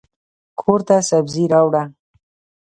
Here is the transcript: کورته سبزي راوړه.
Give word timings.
کورته 0.59 0.97
سبزي 1.09 1.43
راوړه. 1.53 1.83